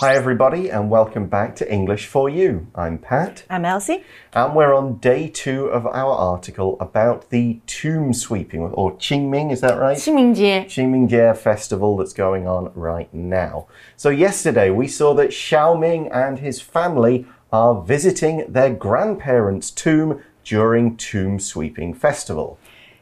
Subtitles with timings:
[0.00, 2.68] Hi, everybody, and welcome back to English for You.
[2.74, 3.44] I'm Pat.
[3.50, 4.02] I'm Elsie.
[4.32, 9.60] And we're on day two of our article about the tomb sweeping, or Qingming, is
[9.60, 9.98] that right?
[9.98, 10.64] Qingmingjie.
[10.64, 13.66] Qingmingjie festival that's going on right now.
[13.94, 20.96] So, yesterday we saw that Xiaoming and his family are visiting their grandparents' tomb during
[20.96, 22.58] Tomb Sweeping Festival.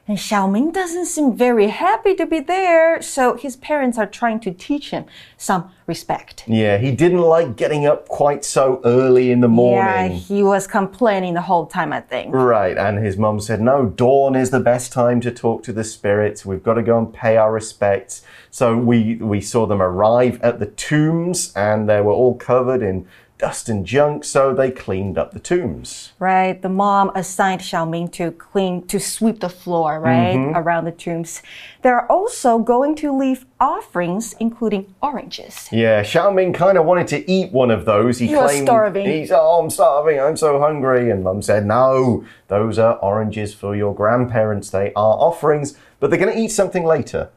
[0.09, 4.53] And Xiaoming doesn't seem very happy to be there, so his parents are trying to
[4.53, 5.05] teach him
[5.37, 6.45] some respect.
[6.47, 10.13] Yeah, he didn't like getting up quite so early in the morning.
[10.13, 12.33] Yeah, he was complaining the whole time, I think.
[12.33, 15.83] Right, and his mum said, No, dawn is the best time to talk to the
[15.83, 16.47] spirits.
[16.47, 18.23] We've got to go and pay our respects.
[18.53, 23.09] So we, we saw them arrive at the tombs, and they were all covered in
[23.42, 26.14] dust and junk, so they cleaned up the tombs.
[26.20, 26.62] Right?
[26.62, 30.36] The mom assigned Xiaoming to clean, to sweep the floor, right?
[30.36, 30.56] Mm-hmm.
[30.56, 31.42] Around the tombs.
[31.82, 35.68] They're also going to leave offerings, including oranges.
[35.72, 38.20] Yeah, Xiaoming kind of wanted to eat one of those.
[38.20, 39.08] He You are claimed starving.
[39.08, 41.10] he's oh, I'm starving, I'm so hungry.
[41.10, 44.70] And mum said, No, those are oranges for your grandparents.
[44.70, 47.30] They are offerings, but they're gonna eat something later.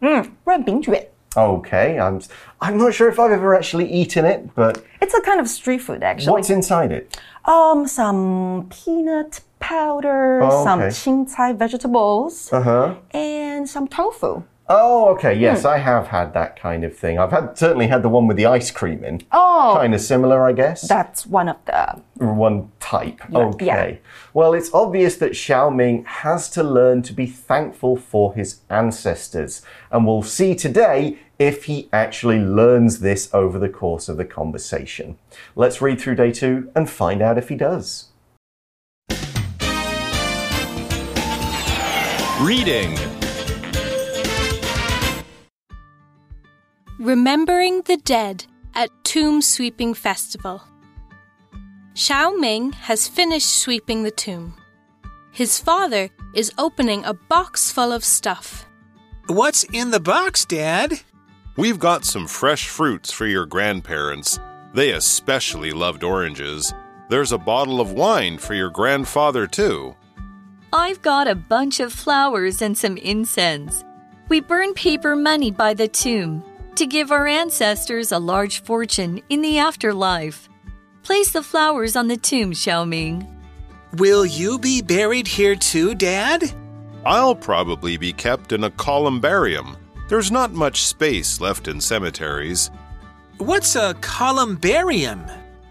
[0.44, 1.08] 润饼卷.
[1.37, 2.21] Okay, I'm
[2.61, 5.79] I'm not sure if I've ever actually eaten it, but It's a kind of street
[5.79, 6.31] food, actually.
[6.33, 7.17] what's inside it?
[7.45, 10.89] Um, some peanut powder, Oh, some okay.
[10.89, 12.95] chincai vegetables, Uh-huh.
[13.11, 14.43] and some tofu.
[14.71, 15.33] Oh, okay.
[15.33, 15.69] Yes, hmm.
[15.69, 17.17] I have had that kind of thing.
[17.17, 19.21] I've had certainly had the one with the ice cream in.
[19.31, 20.87] Oh, Kind of similar, I guess.
[20.87, 22.01] that's one of the.
[22.23, 23.19] One type.
[23.31, 23.39] yeah.
[23.47, 23.99] Okay.
[24.33, 29.63] Well, it's obvious that Xiaoming has to learn to be thankful for his ancestors.
[29.91, 35.17] And we'll see today if he actually learns this over the course of the conversation.
[35.55, 38.05] Let's read through day two and find out if he does.
[42.41, 42.95] Reading.
[46.99, 50.61] Remembering the Dead at Tomb Sweeping Festival.
[51.93, 54.57] Xiao Ming has finished sweeping the tomb.
[55.31, 58.65] His father is opening a box full of stuff.
[59.27, 60.99] What's in the box, Dad?
[61.55, 64.37] We've got some fresh fruits for your grandparents.
[64.73, 66.73] They especially loved oranges.
[67.07, 69.95] There's a bottle of wine for your grandfather, too.
[70.73, 73.85] I've got a bunch of flowers and some incense.
[74.27, 76.43] We burn paper money by the tomb
[76.79, 80.47] to give our ancestors a large fortune in the afterlife.
[81.03, 83.29] Place the flowers on the tomb, Xiaoming.
[83.97, 86.53] Will you be buried here too, Dad?
[87.05, 89.75] I'll probably be kept in a columbarium.
[90.07, 92.71] There's not much space left in cemeteries.
[93.39, 95.25] What's a columbarium?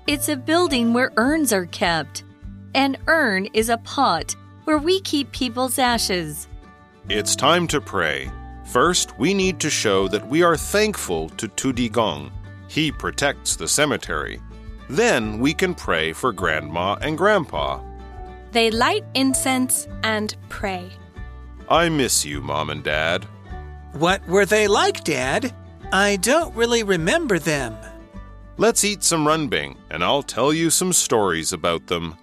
[0.07, 2.23] It's a building where urns are kept.
[2.75, 6.49] An urn is a pot where we keep people's ashes.
[7.09, 8.31] It's time to pray.
[8.71, 12.31] First, we need to show that we are thankful to Tudigong.
[12.69, 14.41] He protects the cemetery.
[14.91, 17.81] Then we can pray for Grandma and Grandpa.
[18.53, 20.91] They light incense and pray.
[21.71, 23.25] I miss you, Mom and Dad.
[23.93, 25.55] What were they like, Dad?
[25.91, 27.75] I don't really remember them.
[28.59, 32.17] Let's eat some runbing, and I'll tell you some stories about them.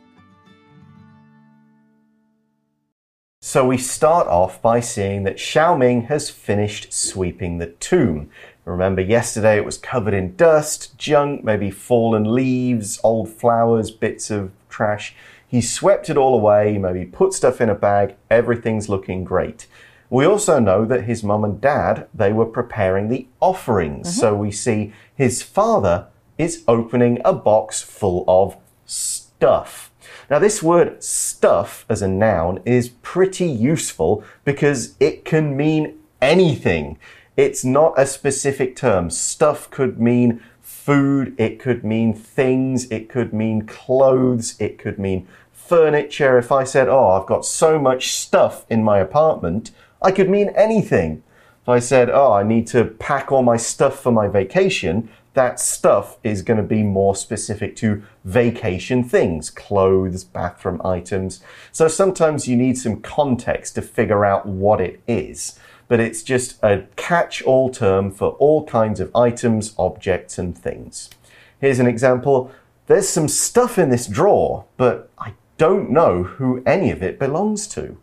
[3.55, 8.29] So we start off by seeing that Xiaoming has finished sweeping the tomb.
[8.65, 14.51] Remember, yesterday it was covered in dust, junk, maybe fallen leaves, old flowers, bits of
[14.67, 15.15] trash.
[15.47, 19.67] He swept it all away, maybe put stuff in a bag, everything's looking great.
[20.09, 24.09] We also know that his mum and dad, they were preparing the offerings.
[24.09, 24.19] Mm-hmm.
[24.19, 29.93] So we see his father is opening a box full of stuff.
[30.29, 36.97] Now, this word stuff as a noun is pretty useful because it can mean anything.
[37.37, 39.09] It's not a specific term.
[39.09, 45.27] Stuff could mean food, it could mean things, it could mean clothes, it could mean
[45.51, 46.37] furniture.
[46.37, 49.71] If I said, Oh, I've got so much stuff in my apartment,
[50.01, 51.23] I could mean anything.
[51.63, 55.59] If I said, Oh, I need to pack all my stuff for my vacation, that
[55.59, 61.41] stuff is going to be more specific to vacation things, clothes, bathroom items.
[61.71, 65.59] So sometimes you need some context to figure out what it is.
[65.87, 71.09] But it's just a catch all term for all kinds of items, objects, and things.
[71.59, 72.51] Here's an example
[72.87, 77.67] there's some stuff in this drawer, but I don't know who any of it belongs
[77.69, 77.97] to.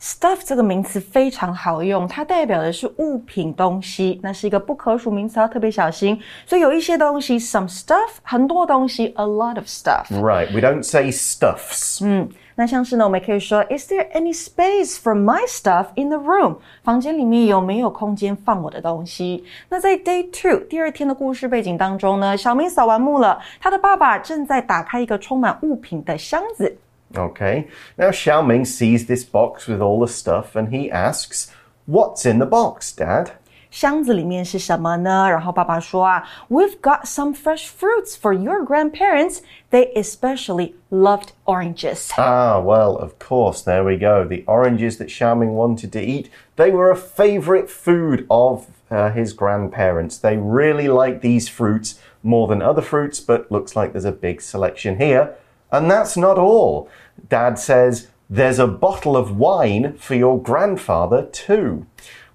[0.00, 6.20] Stuff 这个名词非常好用，它代表的是物品、东西，那是一个不可数名词，要特别小心。
[6.46, 10.04] 所以有一些东西，some stuff，很多东西，a lot of stuff。
[10.10, 12.04] Right, we don't say stuffs.
[12.04, 12.28] 嗯
[12.58, 16.56] 那像是呢，我们可以说，Is there any space for my stuff in the room？
[16.82, 19.44] 房间里面有没有空间放我的东西？
[19.68, 26.78] 那在 Day Two 第二天的故事背景当中呢，小明扫完墓了，他的爸爸正在打开一个充满物品的箱子。
[27.15, 27.67] Okay,
[27.97, 31.51] now Xiaoming sees this box with all the stuff and he asks,
[31.85, 33.31] What's in the box, Dad?
[33.69, 35.29] 箱子里面是什么呢？
[35.29, 39.39] 然后爸爸说啊，We've got some fresh fruits for your grandparents.
[39.71, 42.11] They especially loved oranges.
[42.17, 44.25] Ah, well, of course, there we go.
[44.25, 49.33] The oranges that Xiaoming wanted to eat, they were a favorite food of uh, his
[49.33, 50.17] grandparents.
[50.17, 54.41] They really like these fruits more than other fruits, but looks like there's a big
[54.41, 55.35] selection here.
[55.70, 56.88] And that's not all.
[57.28, 61.86] Dad says, There's a bottle of wine for your grandfather, too.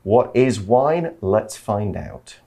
[0.03, 1.15] What is wine?
[1.21, 2.39] Let's find out.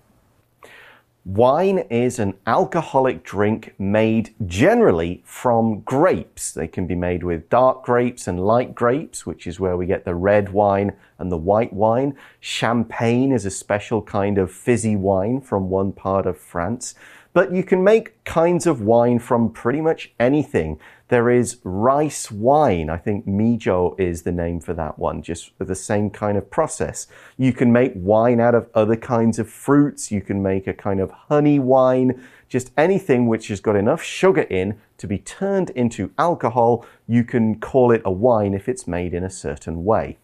[1.25, 6.53] Wine is an alcoholic drink made generally from grapes.
[6.53, 10.05] They can be made with dark grapes and light grapes, which is where we get
[10.05, 12.15] the red wine and the white wine.
[12.41, 16.95] Champagne is a special kind of fizzy wine from one part of France.
[17.35, 20.79] But you can make kinds of wine from pretty much anything.
[21.09, 22.89] There is rice wine.
[22.89, 27.09] I think mijiu is the name for that one, just the same kind of process.
[27.37, 30.13] You can make wine out of other kinds of fruits.
[30.13, 32.25] You can make a kind of honey wine.
[32.49, 37.59] Just anything which has got enough sugar in to be turned into alcohol, you can
[37.59, 40.19] call it a wine if it's made in a certain way.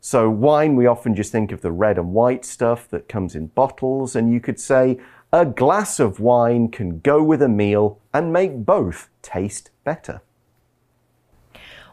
[0.00, 3.48] So, wine, we often just think of the red and white stuff that comes in
[3.48, 5.00] bottles, and you could say,
[5.32, 10.22] a glass of wine can go with a meal and make both taste better.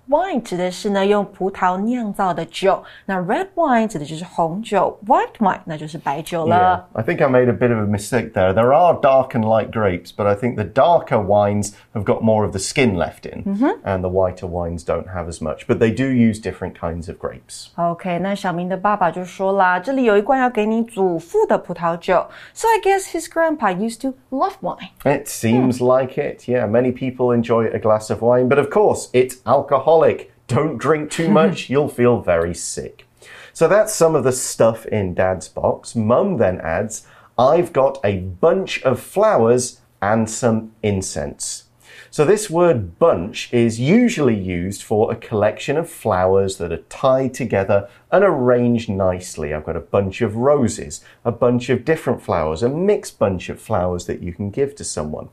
[0.08, 6.88] Wine 指的是呢用葡萄酿造的酒，那 red wine 指的就是红酒，white wine 那就是白酒了。
[6.94, 8.54] Yeah, I think I made a bit of a mistake there.
[8.54, 12.46] There are dark and light grapes, but I think the darker wines have got more
[12.46, 13.74] of the skin left in, mm -hmm.
[13.84, 15.66] and the whiter wines don't have as much.
[15.66, 17.68] But they do use different kinds of grapes.
[17.76, 22.26] OK，那小明的爸爸就说啦，这里有一罐要给你祖父的葡萄酒。
[22.54, 24.88] So I guess his grandpa used to love wine.
[25.04, 26.00] It seems hmm.
[26.00, 26.48] like it.
[26.48, 30.31] Yeah, many people enjoy a glass of wine, but of course it's alcohol alcoholic.
[30.47, 33.07] Don't drink too much, you'll feel very sick.
[33.53, 35.95] So that's some of the stuff in Dad's box.
[35.95, 37.05] Mum then adds,
[37.37, 41.65] I've got a bunch of flowers and some incense.
[42.09, 47.33] So, this word bunch is usually used for a collection of flowers that are tied
[47.33, 49.55] together and arranged nicely.
[49.55, 53.59] I've got a bunch of roses, a bunch of different flowers, a mixed bunch of
[53.59, 55.29] flowers that you can give to someone.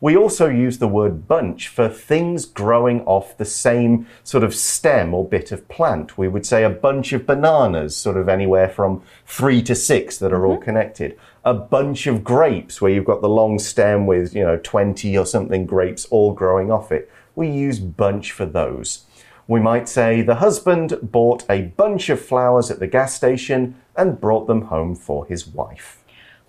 [0.00, 5.12] We also use the word bunch for things growing off the same sort of stem
[5.12, 6.16] or bit of plant.
[6.16, 10.32] We would say a bunch of bananas, sort of anywhere from three to six that
[10.32, 10.48] are mm -hmm.
[10.48, 10.64] all mm-hmm.
[10.64, 11.16] connected.
[11.44, 15.26] A bunch of grapes, where you've got the long stem with, you know, 20 or
[15.26, 17.10] something grapes all growing off it.
[17.34, 19.04] We use bunch for those.
[19.49, 24.19] We might say the husband bought a bunch of flowers at the gas station and
[24.19, 25.97] brought them home for his wife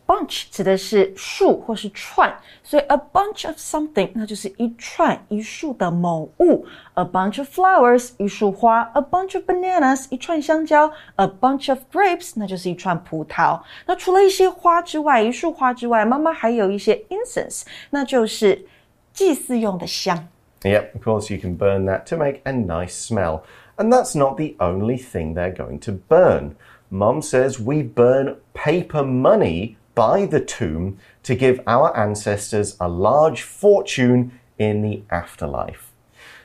[0.07, 2.33] bunch 指的是树或是串，
[2.63, 6.65] 所以 a bunch of something 那就是一串一束的某物。
[6.95, 13.61] A bunch of flowers 一束花，a bunch of bananas 一串香蕉，a bunch of grapes 那就是一串葡萄。
[13.85, 18.65] 那除了一些花之外，一束花之外，妈妈还有一些 incense，那就是
[19.13, 20.29] 祭祀用的香。
[20.64, 23.46] Yep, of course you can burn that to make a nice smell.
[23.78, 26.56] And that's not the only thing they're going to burn.
[26.90, 33.42] Mum says we burn paper money by the tomb to give our ancestors a large
[33.42, 35.92] fortune in the afterlife.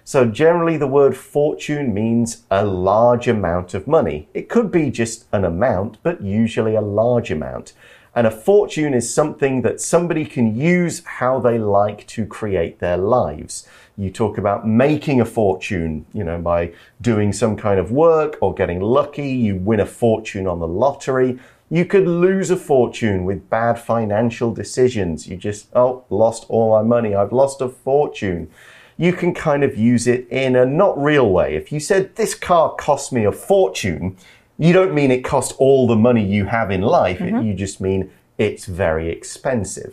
[0.04, 4.28] So, generally, the word fortune means a large amount of money.
[4.34, 7.72] It could be just an amount, but usually a large amount.
[8.14, 12.96] And a fortune is something that somebody can use how they like to create their
[12.96, 13.66] lives.
[13.98, 18.52] You talk about making a fortune, you know, by doing some kind of work or
[18.52, 19.28] getting lucky.
[19.28, 21.38] You win a fortune on the lottery.
[21.70, 25.26] You could lose a fortune with bad financial decisions.
[25.26, 27.14] You just, oh, lost all my money.
[27.14, 28.50] I've lost a fortune.
[28.98, 31.56] You can kind of use it in a not real way.
[31.56, 34.16] If you said, this car cost me a fortune,
[34.58, 37.20] you don't mean it cost all the money you have in life.
[37.20, 37.44] Mm -hmm.
[37.46, 39.92] you just mean it's very expensive.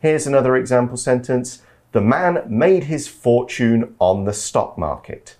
[0.00, 5.35] Here's another example sentence The man made his fortune on the stock market.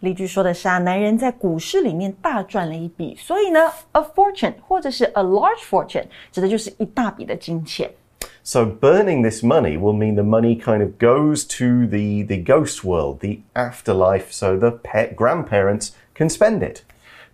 [0.00, 7.90] 例句说的是啊，男人在股市里面大赚了一笔，所以呢，a fortune 或者是 a large fortune 指的就是一大笔的金钱。
[8.44, 13.18] So burning this money will mean the money kind of goes to the the ghost world,
[13.18, 16.82] the afterlife, so the pet grandparents can spend it.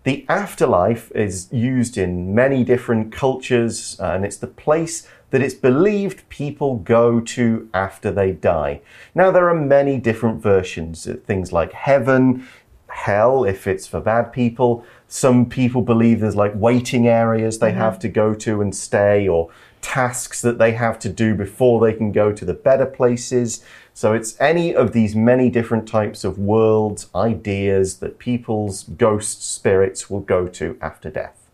[0.05, 6.28] The afterlife is used in many different cultures, and it's the place that it's believed
[6.30, 8.82] people go to after they die.
[9.14, 12.48] Now, there are many different versions, of things like heaven,
[12.88, 14.86] hell, if it's for bad people.
[15.08, 17.80] Some people believe there's like waiting areas they mm-hmm.
[17.80, 19.50] have to go to and stay, or
[19.82, 23.64] tasks that they have to do before they can go to the better places.
[23.94, 30.10] So it's any of these many different types of worlds, ideas that people's ghost spirits
[30.10, 31.47] will go to after death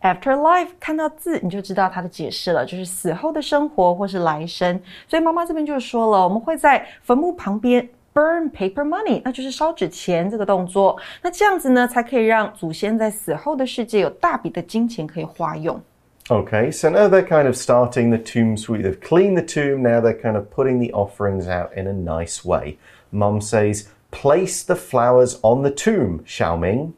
[0.00, 4.80] Afterlife 看到字你就知道它的解释了，就是死后的生活或是来生。
[5.06, 10.98] 所以妈妈这边就说了，我们会在坟墓旁边 burn paper money，那就是烧纸钱这个动作。
[11.22, 15.80] 那这样子呢，才可以让祖先在死后的世界有大笔的金钱可以花用。
[16.28, 18.82] Okay, so now they're kind of starting the tomb sweep.
[18.82, 22.44] They've cleaned the tomb, now they're kind of putting the offerings out in a nice
[22.44, 22.76] way.
[23.10, 26.92] Mum says, Place the flowers on the tomb, Xiaoming.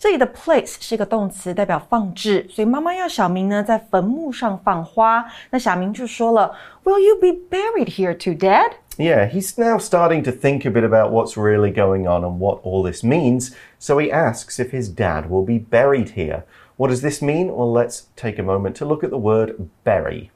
[0.00, 5.24] 这里的 place 是一个动词，代表放置，所以妈妈要小明呢在坟墓上放花。
[5.50, 6.54] 那小明就说了，
[6.84, 8.72] Will you be buried here too, Dad？
[8.98, 12.60] Yeah, he's now starting to think a bit about what's really going on and what
[12.62, 16.44] all this means, so he asks if his dad will be buried here.
[16.76, 17.48] What does this mean?
[17.48, 20.30] Well, let's take a moment to look at the word bury.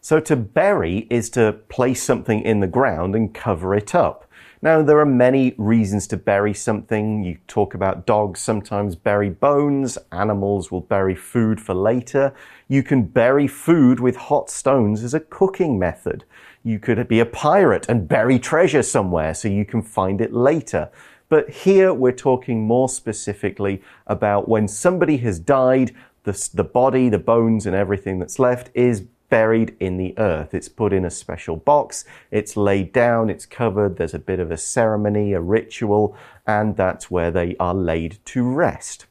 [0.00, 4.26] So, to bury is to place something in the ground and cover it up.
[4.61, 7.23] Now, there are many reasons to bury something.
[7.23, 12.33] You talk about dogs sometimes bury bones, animals will bury food for later.
[12.67, 16.25] You can bury food with hot stones as a cooking method.
[16.61, 20.89] You could be a pirate and bury treasure somewhere so you can find it later.
[21.29, 27.17] But here we're talking more specifically about when somebody has died, the, the body, the
[27.17, 30.54] bones, and everything that's left is buried in the earth.
[30.54, 34.50] It's put in a special box, it's laid down, it's covered, there's a bit of
[34.50, 39.06] a ceremony, a ritual, and that's where they are laid to rest.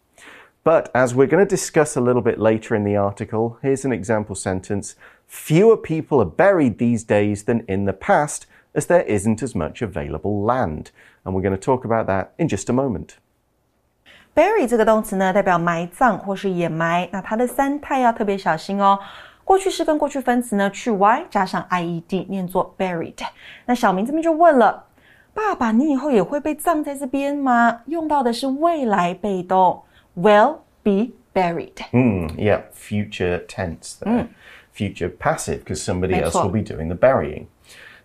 [0.63, 3.91] But as we're going to discuss a little bit later in the article, here's an
[3.91, 4.95] example sentence
[5.27, 8.45] Fewer people are buried these days than in the past,
[8.75, 10.91] as there isn't as much available land.
[11.25, 13.17] And we're going to talk about that in just a moment.
[14.35, 17.07] bury 这个动词呢，代表埋葬或是掩埋。
[17.11, 18.99] 那它的三态要特别小心哦。
[19.47, 23.19] 过去式跟过去分词呢，去 y 加上 i e d，念作 buried。
[23.65, 24.85] 那小明这边就问了：“
[25.33, 29.83] 爸爸，你以后也会被葬在这边吗？”用到的是未来被动，
[30.17, 31.73] will be buried。
[31.91, 34.27] Mm, yeah, future tense there.
[34.73, 36.45] Future passive, because somebody else Excellent.
[36.45, 37.45] will be doing the burying.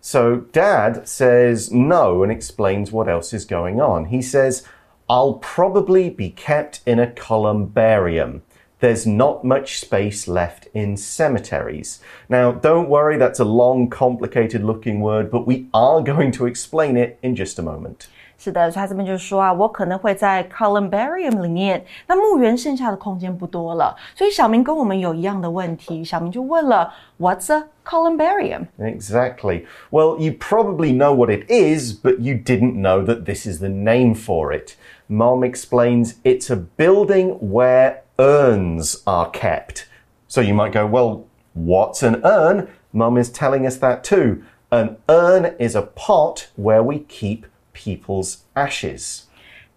[0.01, 4.07] So dad says no and explains what else is going on.
[4.07, 4.65] He says,
[5.09, 8.43] I'll probably be kept in a columbarium.
[8.83, 11.99] There's not much space left in cemeteries.
[12.29, 16.97] Now, don't worry, that's a long, complicated looking word, but we are going to explain
[16.97, 18.07] it in just a moment.
[18.41, 21.85] 是的，所以他这边就说啊，我可能会在 columbarium 里面。
[22.07, 28.67] 那墓园剩下的空间不多了，所以小明跟我们有一样的问题，小明就问了，What's a columbarium？
[28.79, 29.65] Exactly.
[29.91, 33.69] Well, you probably know what it is, but you didn't know that this is the
[33.69, 34.77] name for it.
[35.09, 39.87] Mom explains it's a building where urns are kept.
[40.29, 42.69] So you might go, well, what's an urn?
[42.93, 44.43] Mum is telling us that too.
[44.71, 49.25] An urn is a pot where we keep people's ashes.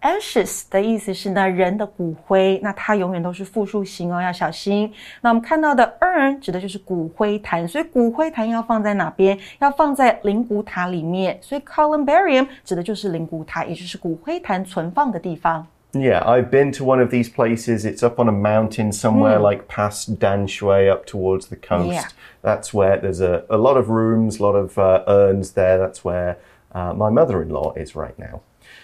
[0.02, 4.92] ashes 的意思是呢人的骨灰，那它永远都是复数形哦，要小心。
[5.20, 9.38] 那我们看到的 urn 指的就是骨灰坛，所以骨灰坛要放在哪边？
[9.60, 11.38] 要放在灵骨塔里面。
[11.40, 15.66] 所以 columbarium 指的就是灵骨塔，也就是骨灰坛存放的地方。
[16.01, 17.85] Yeah, I've been to one of these places.
[17.85, 21.93] It's up on a mountain somewhere, like past Danshui, up towards the coast.
[21.93, 22.07] Yeah.
[22.41, 25.77] That's where there's a, a lot of rooms, a lot of uh, urns there.
[25.77, 26.37] That's where
[26.71, 28.41] uh, my mother in law is right now.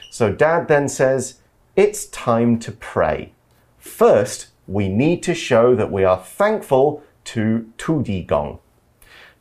[0.10, 1.40] So dad then says,
[1.76, 3.34] It's time to pray.
[3.78, 8.60] First, we need to show that we are thankful to Tu Gong.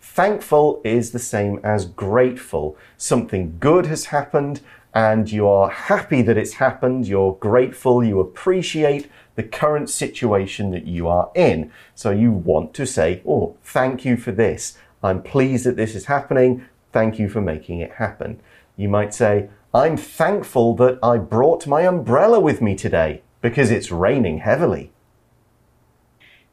[0.00, 2.76] Thankful is the same as grateful.
[2.96, 4.60] Something good has happened
[4.94, 7.06] and you are happy that it's happened.
[7.06, 8.04] You're grateful.
[8.04, 11.72] You appreciate the current situation that you are in.
[11.94, 14.76] So you want to say, Oh, thank you for this.
[15.02, 16.66] I'm pleased that this is happening.
[16.92, 18.40] Thank you for making it happen.
[18.76, 23.90] You might say, I'm thankful that I brought my umbrella with me today because it's
[23.90, 24.92] raining heavily.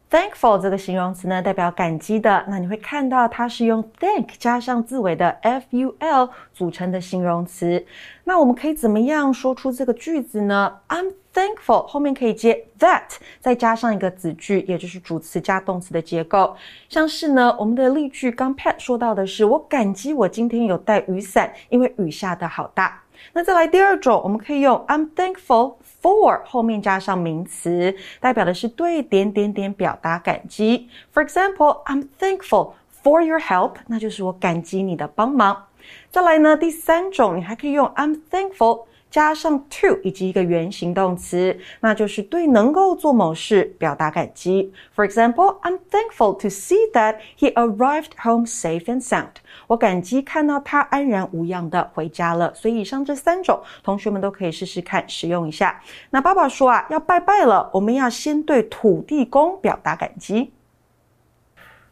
[0.09, 2.43] Thankful 这个形容词呢，代表感激的。
[2.47, 7.85] 那你会看到它是用 thank 加上字尾的 ful 组成的形容词。
[8.23, 13.03] 那我们可以怎么样说出这个句子呢？I'm thankful 后面可以接 that，
[13.39, 16.55] 再加上一个子句，也就是主词加动词的结构。
[16.89, 23.03] 像是呢，我们的例句刚 Pat 说到的是，我感激我今天有带雨伞，因为雨下的好大。
[23.33, 30.89] 那再来第二种，我们可以用 I'm thankful for 后面加上名词，代表的是对点点点表达感激。
[31.13, 35.65] For example, I'm thankful for your help，那就是我感激你的帮忙。
[36.11, 38.85] 再来呢，第三种你还可以用 I'm thankful。
[39.10, 44.72] 加上 to 以及一个原形动词，那就是对能够做某事表达感激。
[44.96, 49.36] For example, I'm thankful to see that he arrived home safe and sound.
[49.68, 52.52] 我感激看到他安然无恙的回家了。
[52.54, 55.80] 所以以上这三种，同学们都可以试试看使用一下。
[56.10, 60.52] 那爸爸说啊，要拜拜了，我们要先对土地公表达感激。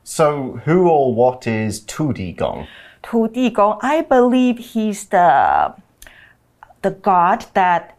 [0.02, 2.66] So, who or what is Tudigong?
[3.00, 5.76] 土地公，I believe he's the
[6.87, 7.97] the god that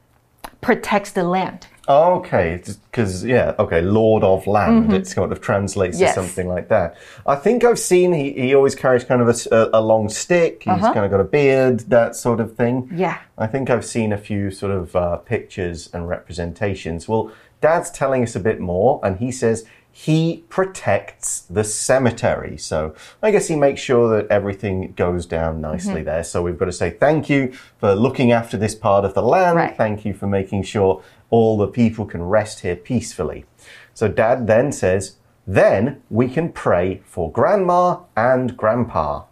[0.63, 1.67] protects the land.
[1.87, 4.93] Okay, because yeah, okay, Lord of Land.
[4.93, 6.01] It sort of translates.
[6.01, 6.15] Yes.
[6.15, 6.97] to something like that.
[7.27, 10.63] I think I've seen he, he always carries kind of a long stick.
[10.65, 12.91] He's kind of got a beard, that sort of thing.
[12.95, 13.19] Yeah.
[13.39, 17.09] I think I've seen a few sort of uh, pictures and representations.
[17.09, 22.57] Well, Dad's telling us a bit more, and he says he protects the cemetery.
[22.57, 26.05] So I guess he makes sure that everything goes down nicely Mm-hmm.
[26.05, 26.25] there.
[26.25, 29.57] So we've got to say thank you for looking after this part of the land.
[29.57, 29.77] Right.
[29.77, 33.45] Thank you for making sure all the people can rest here peacefully.
[33.93, 35.17] So Dad then says,
[35.47, 39.25] then we can pray for Grandma and Grandpa.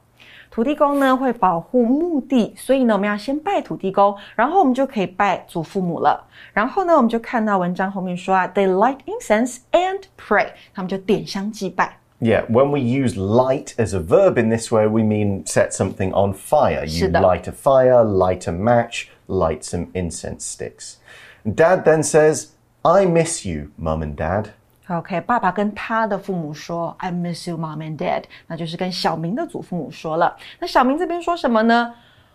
[0.56, 6.22] 土地公呢会保护墓地，所以呢我们要先拜土地公，然后我们就可以拜祖父母了。
[6.54, 11.98] 然后呢我们就看到文章后面说啊，they light incense and pray，他们就点香祭拜。
[12.20, 16.12] Yeah, when we use light as a verb in this way, we mean set something
[16.12, 16.86] on fire.
[16.86, 17.20] You 是的。
[17.20, 20.98] light a fire, light a match, light some incense sticks.
[21.44, 22.50] Dad then says,
[22.84, 24.50] I miss you, Mum and Dad.
[24.89, 30.37] OK，爸爸跟他的父母说，I miss you, mom and dad，那就是跟小明的祖父母说了。
[30.61, 31.95] 那小明这边说什么呢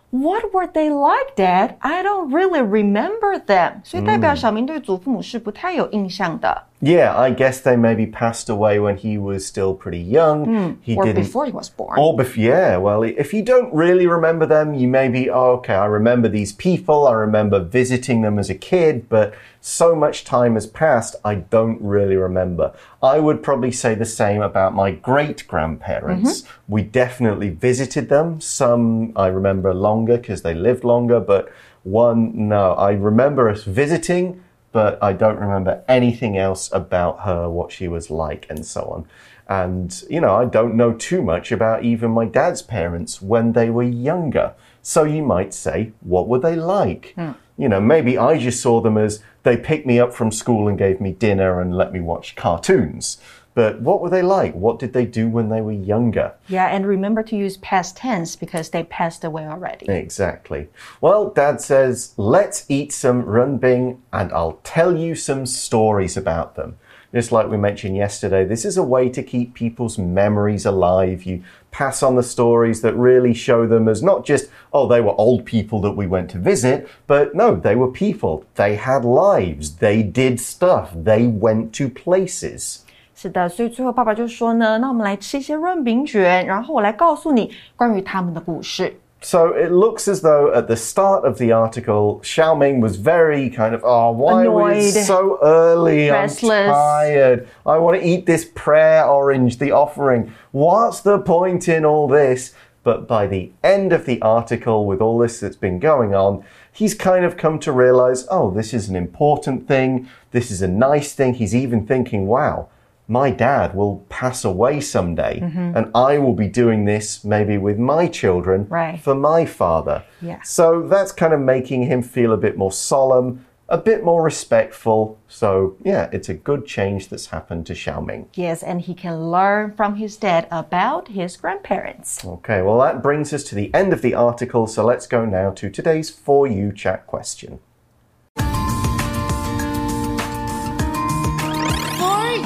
[0.10, 1.76] ？What were they like, Dad?
[1.80, 3.76] I don't really remember them。
[3.86, 6.64] 所以代表小明对祖父母是不太有印象的。
[6.82, 10.46] Yeah, I guess they maybe passed away when he was still pretty young.
[10.46, 11.24] Hmm, he or didn't.
[11.24, 12.00] before he was born.
[12.00, 15.76] Or bef- yeah, well, if you don't really remember them, you may be, oh, okay,
[15.76, 20.56] I remember these people, I remember visiting them as a kid, but so much time
[20.56, 22.74] has passed, I don't really remember.
[23.04, 26.42] I would probably say the same about my great grandparents.
[26.42, 26.74] Mm-hmm.
[26.74, 28.42] We definitely visited them.
[28.42, 34.42] Some I remember longer because they lived longer, but one, no, I remember us visiting
[34.72, 39.08] but I don't remember anything else about her, what she was like, and so on.
[39.48, 43.70] And, you know, I don't know too much about even my dad's parents when they
[43.70, 44.54] were younger.
[44.82, 47.14] So you might say, what were they like?
[47.16, 47.32] Hmm.
[47.58, 50.78] You know, maybe I just saw them as they picked me up from school and
[50.78, 53.20] gave me dinner and let me watch cartoons.
[53.54, 54.54] But what were they like?
[54.54, 56.34] What did they do when they were younger?
[56.48, 59.90] Yeah, and remember to use past tense because they passed away already.
[59.90, 60.70] Exactly.
[61.02, 66.78] Well, Dad says, let's eat some runbing and I'll tell you some stories about them.
[67.14, 71.24] Just like we mentioned yesterday, this is a way to keep people's memories alive.
[71.24, 75.20] You pass on the stories that really show them as not just, oh, they were
[75.20, 78.46] old people that we went to visit, but no, they were people.
[78.56, 79.76] They had lives.
[79.78, 80.94] They did stuff.
[80.96, 82.86] They went to places.
[83.21, 88.95] 是的，所以最后爸爸就说呢，那我们来吃一些润饼卷，然后我来告诉你关于他们的故事。
[89.23, 93.73] So it looks as though at the start of the article, Xiaoming was very kind
[93.73, 95.07] of, oh, why was it Annoyed.
[95.07, 96.11] so early?
[96.11, 96.69] Restless.
[96.69, 97.47] I'm tired.
[97.65, 100.31] I want to eat this prayer orange, the offering.
[100.53, 102.53] What's the point in all this?
[102.85, 106.95] But by the end of the article, with all this that's been going on, he's
[106.95, 110.07] kind of come to realize, oh, this is an important thing.
[110.31, 111.35] This is a nice thing.
[111.35, 112.69] He's even thinking, wow,
[113.08, 115.76] my dad will pass away someday, mm-hmm.
[115.76, 119.00] and I will be doing this maybe with my children Right.
[119.00, 120.04] for my father.
[120.22, 120.42] Yeah.
[120.44, 125.18] So that's kind of making him feel a bit more solemn, a bit more respectful.
[125.28, 128.28] So, yeah, it's a good change that's happened to Xiaoming.
[128.34, 132.24] Yes, and he can learn from his dad about his grandparents.
[132.24, 134.68] Okay, well, that brings us to the end of the article.
[134.68, 137.60] So let's go now to today's For You chat question.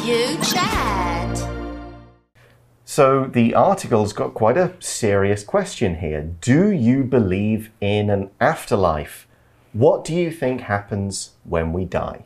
[0.05, 1.35] You chat.
[2.85, 6.21] So the article's got quite a serious question here.
[6.21, 9.27] Do you believe in an afterlife?
[9.73, 12.25] What do you think happens when we die?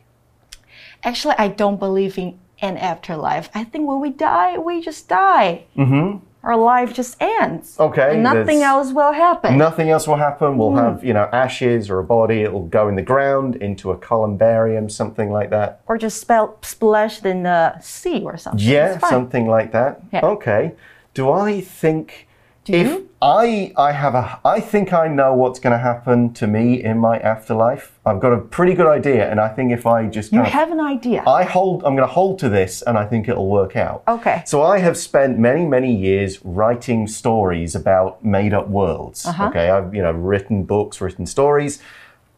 [1.02, 3.48] Actually, I don't believe in an afterlife.
[3.54, 5.64] I think when we die, we just die.
[5.76, 6.18] Mm-hmm.
[6.42, 7.78] Our life just ends.
[7.78, 9.58] Okay, And nothing else will happen.
[9.58, 10.56] Nothing else will happen.
[10.56, 10.78] We'll hmm.
[10.78, 12.42] have, you know, ashes or a body.
[12.42, 15.82] It'll go in the ground into a columbarium, something like that.
[15.86, 18.66] Or just spell, splashed in the sea or something.
[18.66, 20.00] Yeah, something like that.
[20.12, 20.24] Yeah.
[20.24, 20.72] Okay.
[21.12, 22.26] Do I think
[22.64, 23.09] Do if you?
[23.22, 26.98] I I have a I think I know what's going to happen to me in
[26.98, 27.98] my afterlife.
[28.06, 30.52] I've got a pretty good idea, and I think if I just You kind of
[30.52, 31.22] have an idea.
[31.26, 34.02] I hold I'm going to hold to this and I think it'll work out.
[34.08, 34.42] Okay.
[34.46, 39.26] So I have spent many many years writing stories about made up worlds.
[39.26, 39.48] Uh-huh.
[39.48, 39.68] Okay?
[39.68, 41.82] I've you know written books, written stories.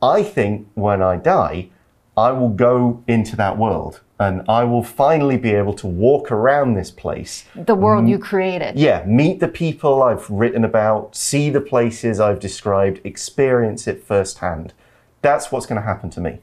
[0.03, 1.69] I think when I die,
[2.17, 6.75] I will go into that world and I will finally be able to walk around
[6.75, 7.45] this place.
[7.55, 8.79] the world you created.
[8.79, 14.75] Yeah, meet the people I've written about, see the places I've described, experience it firsthand.
[15.23, 16.39] That's what's going to happen to me.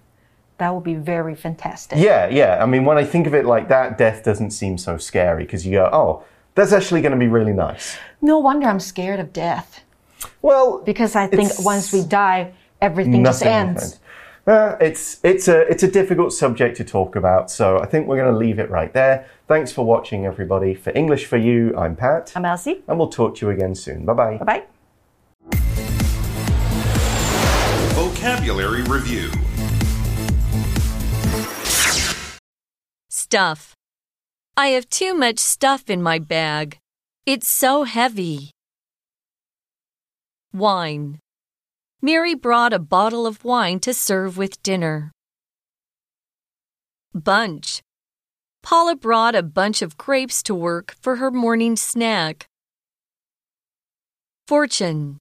[0.57, 1.99] That would be very fantastic.
[1.99, 2.61] Yeah, yeah.
[2.61, 5.65] I mean, when I think of it like that, death doesn't seem so scary because
[5.65, 6.23] you go, oh,
[6.55, 7.97] that's actually going to be really nice.
[8.21, 9.81] No wonder I'm scared of death.
[10.41, 12.51] Well, Because I think once we die,
[12.81, 13.99] everything just ends.
[14.49, 18.17] Uh, it's it's a it's a difficult subject to talk about, so I think we're
[18.17, 19.27] going to leave it right there.
[19.47, 20.73] Thanks for watching, everybody.
[20.73, 22.81] For English for You, I'm Pat, I'm Elsie.
[22.87, 24.05] and we'll talk to you again soon.
[24.05, 24.37] Bye bye.
[24.37, 24.63] Bye bye.
[27.93, 29.29] Vocabulary Review
[33.07, 33.75] Stuff.
[34.57, 36.79] I have too much stuff in my bag.
[37.27, 38.49] It's so heavy.
[40.51, 41.19] Wine.
[42.01, 45.11] Mary brought a bottle of wine to serve with dinner.
[47.13, 47.81] Bunch.
[48.63, 52.47] Paula brought a bunch of grapes to work for her morning snack.
[54.47, 55.17] Fortune.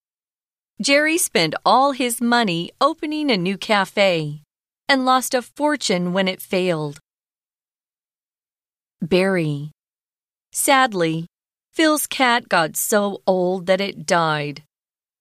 [0.81, 4.43] Jerry spent all his money opening a new cafe
[4.89, 7.01] and lost a fortune when it failed.
[9.03, 9.73] Bury.
[10.53, 11.27] Sadly,
[11.73, 14.63] Phil's cat got so old that it died.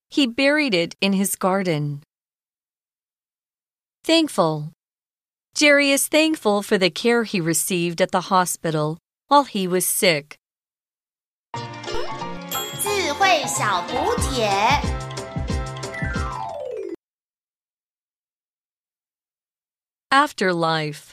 [0.09, 2.03] He buried it in his garden.
[4.03, 4.71] Thankful.
[5.55, 10.37] Jerry is thankful for the care he received at the hospital while he was sick.
[12.83, 14.49] 智慧小补帖。
[20.11, 21.11] Afterlife.